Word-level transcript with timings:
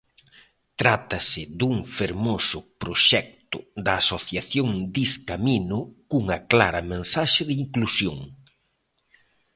Trátase 0.81 1.41
dun 1.59 1.75
fermoso 1.97 2.59
proxecto 2.81 3.57
da 3.85 3.93
Asociación 4.03 4.67
Discamino 4.97 5.79
cunha 6.09 6.37
clara 6.51 6.81
mensaxe 6.93 7.41
de 7.49 7.55
inclusión. 7.65 8.17